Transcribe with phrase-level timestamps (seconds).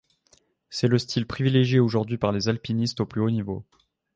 [0.71, 3.63] C'est le style privilégié aujourd'hui par les alpinistes au plus haut niveau.